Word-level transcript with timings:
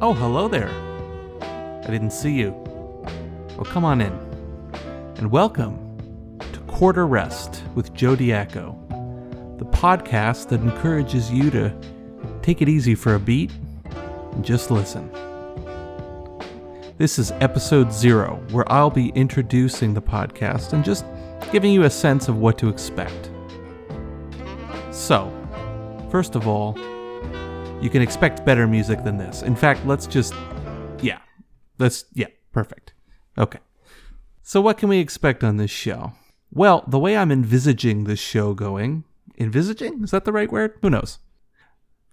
Oh, 0.00 0.14
hello 0.14 0.48
there. 0.48 0.68
I 1.84 1.90
didn't 1.90 2.12
see 2.12 2.32
you. 2.32 2.50
Well, 3.56 3.64
come 3.64 3.84
on 3.84 4.00
in. 4.00 4.12
And 5.16 5.30
welcome 5.30 5.78
to 6.40 6.58
Quarter 6.60 7.06
Rest 7.06 7.62
with 7.74 7.94
Joe 7.94 8.16
Diaco, 8.16 8.76
the 9.58 9.64
podcast 9.66 10.48
that 10.48 10.60
encourages 10.60 11.30
you 11.30 11.50
to 11.50 11.72
take 12.42 12.62
it 12.62 12.68
easy 12.68 12.94
for 12.94 13.14
a 13.14 13.20
beat 13.20 13.52
and 14.32 14.44
just 14.44 14.70
listen. 14.70 15.08
This 16.98 17.18
is 17.18 17.30
episode 17.40 17.92
zero, 17.92 18.44
where 18.50 18.70
I'll 18.70 18.90
be 18.90 19.10
introducing 19.10 19.94
the 19.94 20.02
podcast 20.02 20.72
and 20.72 20.84
just 20.84 21.04
giving 21.52 21.72
you 21.72 21.84
a 21.84 21.90
sense 21.90 22.28
of 22.28 22.38
what 22.38 22.58
to 22.58 22.68
expect. 22.68 23.30
So, 24.90 25.32
first 26.10 26.34
of 26.34 26.48
all, 26.48 26.76
you 27.82 27.90
can 27.90 28.00
expect 28.00 28.44
better 28.46 28.68
music 28.68 29.02
than 29.02 29.18
this. 29.18 29.42
In 29.42 29.56
fact, 29.56 29.84
let's 29.84 30.06
just, 30.06 30.32
yeah, 31.02 31.18
let's, 31.78 32.04
yeah, 32.14 32.28
perfect. 32.52 32.92
Okay. 33.36 33.58
So, 34.42 34.60
what 34.60 34.78
can 34.78 34.88
we 34.88 34.98
expect 34.98 35.42
on 35.42 35.56
this 35.56 35.70
show? 35.70 36.12
Well, 36.52 36.84
the 36.86 36.98
way 36.98 37.16
I'm 37.16 37.32
envisaging 37.32 38.04
this 38.04 38.20
show 38.20 38.54
going, 38.54 39.04
envisaging? 39.38 40.04
Is 40.04 40.12
that 40.12 40.24
the 40.24 40.32
right 40.32 40.50
word? 40.50 40.78
Who 40.80 40.90
knows? 40.90 41.18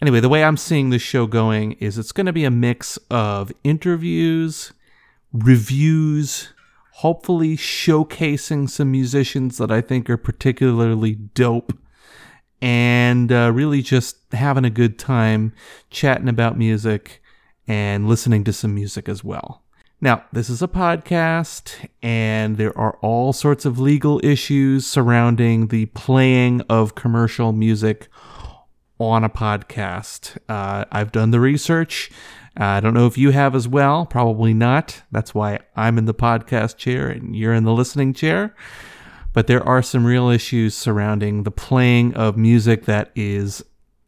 Anyway, 0.02 0.20
the 0.22 0.30
way 0.30 0.44
I'm 0.44 0.58
seeing 0.58 0.90
this 0.90 1.02
show 1.02 1.28
going 1.28 1.74
is 1.74 1.98
it's 1.98 2.14
going 2.14 2.26
to 2.26 2.34
be 2.34 2.46
a 2.46 2.52
mix 2.52 2.98
of 3.12 3.52
interviews, 3.64 4.74
reviews, 5.32 6.50
hopefully 6.94 7.56
showcasing 7.56 8.70
some 8.70 8.92
musicians 8.92 9.58
that 9.58 9.72
I 9.72 9.82
think 9.82 10.10
are 10.10 10.18
particularly 10.18 11.16
dope 11.16 11.78
and 12.62 12.99
uh, 13.32 13.52
really 13.54 13.82
just 13.82 14.18
having 14.32 14.66
a 14.66 14.70
good 14.70 15.00
time 15.00 15.54
chatting 15.90 16.30
about 16.30 16.58
music 16.58 17.22
and 17.68 18.08
listening 18.08 18.44
to 18.44 18.54
some 18.54 18.74
music 18.74 19.08
as 19.08 19.24
well. 19.24 19.64
Now, 20.02 20.24
this 20.32 20.50
is 20.50 20.62
a 20.62 20.68
podcast, 20.68 21.74
and 22.02 22.56
there 22.56 22.78
are 22.78 22.98
all 23.02 23.34
sorts 23.34 23.66
of 23.66 23.80
legal 23.80 24.22
issues 24.24 24.88
surrounding 24.88 25.68
the 25.68 25.88
playing 25.88 26.62
of 26.70 26.96
commercial 26.96 27.52
music 27.52 28.08
on 28.98 29.24
a 29.24 29.30
podcast. 29.30 30.38
Uh, 30.48 30.86
I've 30.92 31.12
done 31.12 31.32
the 31.32 31.40
research. 31.40 32.12
Uh, 32.60 32.66
I 32.66 32.80
don't 32.80 32.94
know 32.94 33.08
if 33.08 33.18
you 33.18 33.32
have 33.32 33.56
as 33.56 33.68
well. 33.68 34.06
Probably 34.06 34.54
not. 34.54 35.02
That's 35.12 35.36
why 35.36 35.60
I'm 35.76 35.98
in 35.98 36.06
the 36.06 36.14
podcast 36.14 36.78
chair 36.78 37.10
and 37.10 37.36
you're 37.36 37.54
in 37.54 37.64
the 37.64 37.74
listening 37.74 38.14
chair 38.14 38.56
but 39.34 39.48
there 39.48 39.64
are 39.64 39.82
some 39.82 40.06
real 40.06 40.30
issues 40.30 40.76
surrounding 40.76 41.44
the 41.44 41.52
playing 41.52 42.14
of 42.16 42.38
music 42.38 42.86
that 42.86 43.12
is 43.16 43.64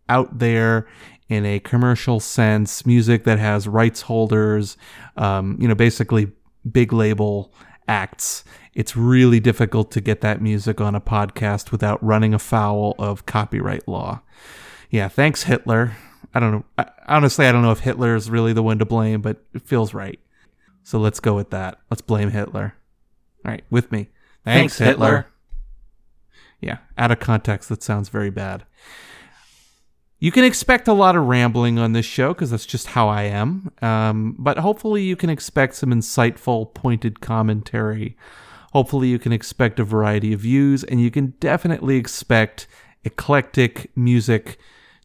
out 0.10 0.40
there 0.40 0.88
in 1.30 1.46
a 1.46 1.60
commercial 1.60 2.20
sense, 2.20 2.86
music 2.86 3.24
that 3.24 3.40
has 3.40 3.68
rights 3.68 4.02
holders, 4.02 4.76
um, 5.16 5.58
you 5.62 5.68
know, 5.68 5.76
basically 5.76 6.32
big 6.70 6.92
label 6.92 7.54
acts. 7.88 8.44
It's 8.74 8.96
really 8.96 9.40
difficult 9.40 9.92
to 9.92 10.02
get 10.02 10.22
that 10.22 10.42
music 10.42 10.82
on 10.82 10.96
a 10.96 11.02
podcast 11.02 11.72
without 11.72 12.04
running 12.04 12.34
afoul 12.34 12.96
of 13.00 13.26
copyright 13.26 13.88
law. 13.88 14.22
Yeah, 14.90 15.08
thanks, 15.08 15.44
Hitler. 15.44 15.96
I 16.34 16.40
don't 16.40 16.52
know. 16.52 16.66
I, 16.78 16.90
honestly, 17.08 17.46
I 17.46 17.52
don't 17.52 17.62
know 17.62 17.72
if 17.72 17.80
Hitler 17.80 18.16
is 18.16 18.30
really 18.30 18.54
the 18.54 18.64
one 18.64 18.80
to 18.80 18.86
blame, 18.86 19.22
but 19.22 19.44
it 19.54 19.62
feels 19.62 19.94
right. 19.94 20.20
So 20.84 21.00
let's 21.00 21.20
go 21.20 21.36
with 21.36 21.50
that. 21.52 21.80
Let's 21.90 22.02
blame 22.02 22.32
Hitler. 22.32 22.76
All 23.46 23.52
right, 23.52 23.64
with 23.70 23.92
me. 23.92 24.10
Thanks, 24.44 24.78
Hitler. 24.78 25.28
Yeah, 26.60 26.78
out 26.98 27.12
of 27.12 27.20
context, 27.20 27.70
that 27.70 27.84
sounds 27.84 28.10
very 28.10 28.30
bad. 28.30 28.66
You 30.20 30.32
can 30.32 30.44
expect 30.44 30.88
a 30.88 30.94
lot 30.94 31.16
of 31.16 31.26
rambling 31.26 31.80
on 31.80 31.94
this 31.94 32.06
show 32.06 32.34
because 32.34 32.52
that's 32.52 32.68
just 32.68 32.88
how 32.88 33.10
I 33.10 33.24
am. 33.24 33.72
Um, 33.82 34.36
but 34.38 34.60
hopefully, 34.60 35.04
you 35.04 35.16
can 35.16 35.32
expect 35.32 35.74
some 35.74 35.90
insightful, 35.90 36.72
pointed 36.76 37.22
commentary. 37.22 38.16
Hopefully, 38.72 39.08
you 39.08 39.18
can 39.18 39.32
expect 39.32 39.80
a 39.80 39.84
variety 39.84 40.34
of 40.34 40.42
views, 40.42 40.84
and 40.84 41.02
you 41.02 41.10
can 41.10 41.34
definitely 41.40 41.98
expect 41.98 42.68
eclectic 43.04 43.90
music 43.98 44.60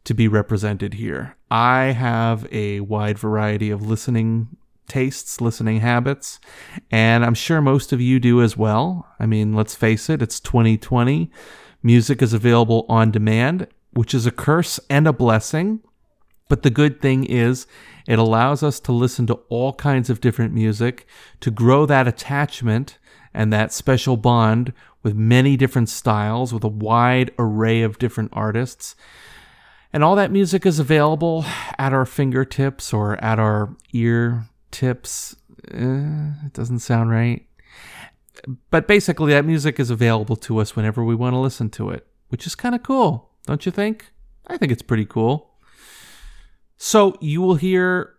to 0.05 0.13
be 0.13 0.29
represented 0.29 0.95
here. 0.95 1.35
I 1.51 1.85
have 1.87 2.47
a 2.53 2.81
wide 2.81 3.19
variety 3.19 3.71
of 3.71 3.87
listening 3.87 4.57
tastes, 4.89 5.41
listening 5.41 5.81
habits, 5.81 6.39
and 6.91 7.25
I'm 7.25 7.35
sure 7.35 7.61
most 7.61 7.93
of 7.93 8.01
you 8.01 8.21
do 8.21 8.43
as 8.43 8.57
well. 8.57 9.07
I 9.19 9.27
mean, 9.27 9.55
let's 9.55 9.75
face 9.75 10.09
it, 10.09 10.23
it's 10.23 10.41
2020. 10.41 11.31
Music 11.83 12.23
is 12.23 12.33
available 12.33 12.87
on 12.89 13.11
demand, 13.11 13.69
which 13.93 14.15
is 14.15 14.27
a 14.27 14.31
curse 14.31 14.81
and 14.91 15.07
a 15.07 15.13
blessing. 15.13 15.81
But 16.49 16.63
the 16.63 16.71
good 16.71 17.01
thing 17.01 17.25
is, 17.25 17.67
it 18.07 18.19
allows 18.19 18.63
us 18.63 18.79
to 18.81 18.93
listen 18.93 19.27
to 19.27 19.41
all 19.49 19.73
kinds 19.73 20.11
of 20.11 20.21
different 20.21 20.55
music, 20.55 21.07
to 21.41 21.51
grow 21.51 21.87
that 21.87 22.07
attachment 22.07 22.99
and 23.35 23.53
that 23.53 23.73
special 23.73 24.17
bond 24.17 24.73
with 25.03 25.15
many 25.15 25.57
different 25.57 25.89
styles, 25.89 26.53
with 26.55 26.65
a 26.65 26.69
wide 26.69 27.33
array 27.39 27.83
of 27.83 27.99
different 27.99 28.31
artists. 28.33 28.95
And 29.93 30.05
all 30.05 30.17
that 30.17 30.31
music 30.31 30.67
is 30.67 30.79
available 30.79 31.45
at 31.79 31.93
our 31.93 32.05
fingertips 32.05 32.93
or 32.93 33.23
at 33.25 33.39
our 33.39 33.77
ear 33.93 34.49
tips. 34.71 35.37
Uh, 35.73 36.33
it 36.45 36.53
doesn't 36.53 36.81
sound 36.81 37.11
right. 37.11 37.47
But 38.71 38.87
basically, 38.87 39.33
that 39.33 39.45
music 39.45 39.81
is 39.81 39.91
available 39.91 40.37
to 40.37 40.59
us 40.59 40.77
whenever 40.77 41.03
we 41.03 41.15
want 41.15 41.35
to 41.35 41.39
listen 41.39 41.71
to 41.71 41.91
it, 41.91 42.07
which 42.29 42.47
is 42.47 42.55
kind 42.55 42.75
of 42.75 42.83
cool, 42.83 43.31
don't 43.47 43.65
you 43.65 43.73
think? 43.73 44.13
I 44.47 44.57
think 44.57 44.71
it's 44.71 44.83
pretty 44.83 45.07
cool. 45.07 45.55
So, 46.77 47.17
you 47.21 47.41
will 47.41 47.55
hear 47.55 48.15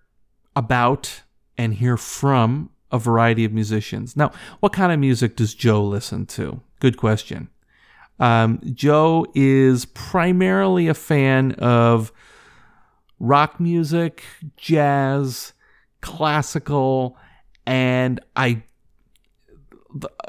about 0.56 1.22
and 1.58 1.76
hear 1.76 1.98
from 1.98 2.72
a 2.92 2.98
variety 2.98 3.46
of 3.46 3.54
musicians. 3.54 4.18
Now, 4.18 4.32
what 4.60 4.74
kind 4.74 4.92
of 4.92 5.00
music 5.00 5.36
does 5.36 5.54
Joe 5.54 5.84
listen 5.84 6.26
to? 6.28 6.62
Good 6.80 6.98
question. 6.98 7.50
Um, 8.20 8.60
Joe 8.74 9.28
is 9.36 9.86
primarily 9.86 10.88
a 10.88 10.94
fan 10.94 11.52
of 11.54 12.12
rock 13.20 13.60
music, 13.60 14.24
jazz, 14.56 15.54
classical, 16.02 17.18
and 17.66 18.20
I 18.36 18.64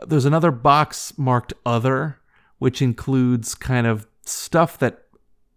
there's 0.07 0.25
another 0.25 0.51
box 0.51 1.17
marked 1.19 1.53
other, 1.67 2.19
which 2.59 2.81
includes 2.81 3.55
kind 3.55 3.87
of 3.87 4.07
stuff 4.25 4.79
that 4.79 5.05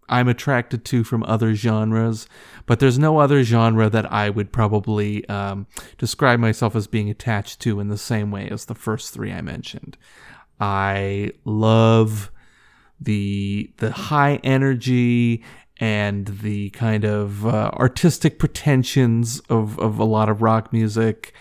I'm 0.08 0.28
attracted 0.28 0.84
to 0.86 1.04
from 1.04 1.22
other 1.22 1.54
genres, 1.54 2.26
but 2.66 2.80
there's 2.80 2.98
no 2.98 3.18
other 3.18 3.42
genre 3.44 3.88
that 3.88 4.12
I 4.12 4.28
would 4.28 4.52
probably 4.52 5.26
um, 5.28 5.66
describe 5.96 6.38
myself 6.38 6.76
as 6.76 6.86
being 6.86 7.08
attached 7.08 7.60
to 7.60 7.80
in 7.80 7.88
the 7.88 7.96
same 7.96 8.30
way 8.30 8.48
as 8.48 8.66
the 8.66 8.74
first 8.74 9.14
three 9.14 9.32
I 9.32 9.40
mentioned. 9.40 9.96
I 10.60 11.32
love 11.44 12.30
the 13.00 13.72
the 13.78 13.90
high 13.90 14.36
energy 14.44 15.42
and 15.78 16.26
the 16.26 16.70
kind 16.70 17.04
of 17.04 17.46
uh, 17.46 17.70
artistic 17.74 18.38
pretensions 18.38 19.40
of, 19.48 19.78
of 19.78 19.98
a 19.98 20.04
lot 20.04 20.28
of 20.28 20.42
rock 20.42 20.72
music. 20.72 21.32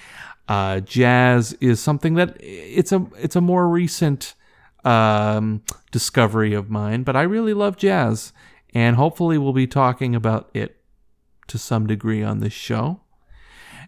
Uh, 0.47 0.79
jazz 0.79 1.53
is 1.61 1.79
something 1.79 2.15
that 2.15 2.35
it's 2.39 2.91
a 2.91 3.05
it's 3.17 3.35
a 3.35 3.41
more 3.41 3.69
recent 3.69 4.33
um, 4.83 5.63
discovery 5.91 6.53
of 6.53 6.69
mine, 6.69 7.03
but 7.03 7.15
I 7.15 7.21
really 7.21 7.53
love 7.53 7.77
jazz, 7.77 8.33
and 8.73 8.95
hopefully 8.95 9.37
we'll 9.37 9.53
be 9.53 9.67
talking 9.67 10.15
about 10.15 10.49
it 10.53 10.77
to 11.47 11.57
some 11.57 11.87
degree 11.87 12.23
on 12.23 12.39
this 12.39 12.53
show. 12.53 13.01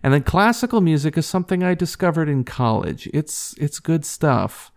And 0.04 0.14
then 0.14 0.24
classical 0.24 0.82
music 0.82 1.18
is 1.18 1.26
something 1.26 1.64
I 1.64 1.76
discovered 1.76 2.30
in 2.30 2.44
college. 2.44 3.10
It's 3.14 3.56
it's 3.58 3.80
good 3.80 4.06
stuff, 4.06 4.72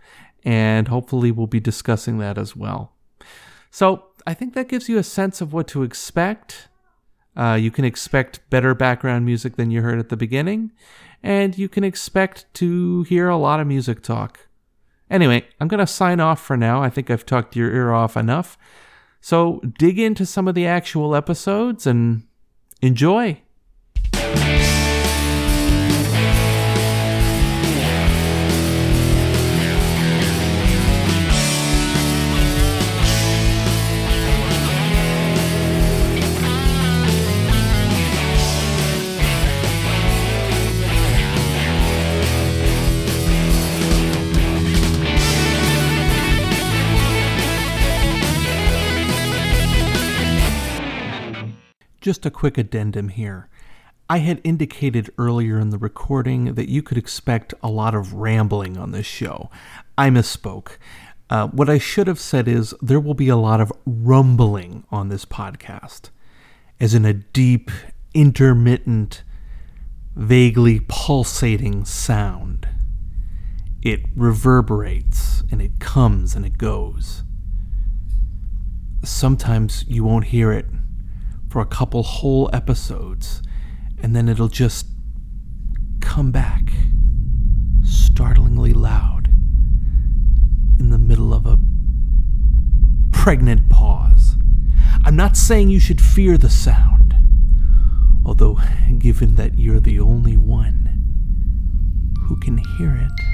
and 0.44 0.88
hopefully 0.88 1.30
we'll 1.30 1.48
be 1.48 1.60
discussing 1.60 2.18
that 2.18 2.38
as 2.38 2.56
well. 2.56 2.94
So 3.70 4.06
I 4.26 4.34
think 4.34 4.54
that 4.54 4.68
gives 4.68 4.88
you 4.88 4.98
a 4.98 5.02
sense 5.02 5.40
of 5.40 5.52
what 5.52 5.68
to 5.68 5.82
expect. 5.82 6.68
Uh, 7.36 7.54
you 7.60 7.70
can 7.70 7.84
expect 7.84 8.48
better 8.50 8.74
background 8.74 9.24
music 9.24 9.56
than 9.56 9.70
you 9.70 9.82
heard 9.82 9.98
at 9.98 10.08
the 10.08 10.16
beginning, 10.16 10.72
and 11.22 11.56
you 11.56 11.68
can 11.68 11.84
expect 11.84 12.52
to 12.54 13.04
hear 13.04 13.28
a 13.28 13.36
lot 13.36 13.60
of 13.60 13.66
music 13.66 14.02
talk. 14.02 14.48
Anyway, 15.08 15.46
I'm 15.60 15.68
going 15.68 15.78
to 15.78 15.86
sign 15.86 16.18
off 16.18 16.40
for 16.40 16.56
now. 16.56 16.82
I 16.82 16.90
think 16.90 17.10
I've 17.10 17.26
talked 17.26 17.54
your 17.54 17.72
ear 17.72 17.92
off 17.92 18.16
enough. 18.16 18.58
So 19.20 19.60
dig 19.78 19.98
into 19.98 20.26
some 20.26 20.48
of 20.48 20.54
the 20.54 20.66
actual 20.66 21.14
episodes 21.14 21.86
and 21.86 22.24
enjoy. 22.82 23.42
Just 52.06 52.24
a 52.24 52.30
quick 52.30 52.56
addendum 52.56 53.08
here. 53.08 53.48
I 54.08 54.18
had 54.18 54.40
indicated 54.44 55.10
earlier 55.18 55.58
in 55.58 55.70
the 55.70 55.76
recording 55.76 56.54
that 56.54 56.68
you 56.68 56.80
could 56.80 56.96
expect 56.96 57.52
a 57.64 57.68
lot 57.68 57.96
of 57.96 58.12
rambling 58.12 58.78
on 58.78 58.92
this 58.92 59.06
show. 59.06 59.50
I 59.98 60.10
misspoke. 60.10 60.76
Uh, 61.28 61.48
what 61.48 61.68
I 61.68 61.78
should 61.78 62.06
have 62.06 62.20
said 62.20 62.46
is 62.46 62.72
there 62.80 63.00
will 63.00 63.14
be 63.14 63.28
a 63.28 63.34
lot 63.34 63.60
of 63.60 63.72
rumbling 63.84 64.84
on 64.88 65.08
this 65.08 65.24
podcast, 65.24 66.10
as 66.78 66.94
in 66.94 67.04
a 67.04 67.12
deep, 67.12 67.72
intermittent, 68.14 69.24
vaguely 70.14 70.82
pulsating 70.86 71.84
sound. 71.84 72.68
It 73.82 74.02
reverberates 74.14 75.42
and 75.50 75.60
it 75.60 75.80
comes 75.80 76.36
and 76.36 76.46
it 76.46 76.56
goes. 76.56 77.24
Sometimes 79.02 79.84
you 79.88 80.04
won't 80.04 80.26
hear 80.26 80.52
it 80.52 80.66
for 81.56 81.62
a 81.62 81.64
couple 81.64 82.02
whole 82.02 82.50
episodes, 82.52 83.40
and 84.02 84.14
then 84.14 84.28
it'll 84.28 84.46
just 84.46 84.88
come 86.02 86.30
back 86.30 86.68
startlingly 87.82 88.74
loud 88.74 89.28
in 90.78 90.90
the 90.90 90.98
middle 90.98 91.32
of 91.32 91.46
a 91.46 91.58
pregnant 93.10 93.70
pause. 93.70 94.36
I'm 95.06 95.16
not 95.16 95.34
saying 95.34 95.70
you 95.70 95.80
should 95.80 95.98
fear 95.98 96.36
the 96.36 96.50
sound, 96.50 97.14
although, 98.22 98.60
given 98.98 99.36
that 99.36 99.58
you're 99.58 99.80
the 99.80 99.98
only 99.98 100.36
one 100.36 100.90
who 102.24 102.36
can 102.36 102.58
hear 102.76 102.94
it, 102.94 103.26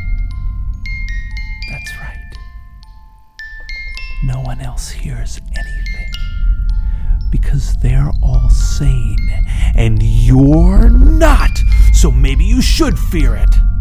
that's 1.69 1.99
right. 1.99 2.33
No 4.23 4.41
one 4.43 4.61
else 4.61 4.91
hears 4.91 5.41
anything 5.57 5.72
they're 7.83 8.13
all 8.23 8.49
sane 8.49 9.19
and 9.75 10.01
you're 10.03 10.89
not, 10.89 11.51
so 11.93 12.13
maybe 12.13 12.45
you 12.45 12.63
should 12.63 12.97
fear 12.97 13.35
it. 13.35 13.72